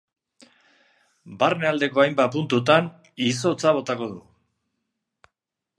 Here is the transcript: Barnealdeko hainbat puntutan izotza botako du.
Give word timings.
Barnealdeko 1.43 2.03
hainbat 2.05 2.33
puntutan 2.37 2.89
izotza 3.27 3.75
botako 3.81 4.13
du. 4.15 4.21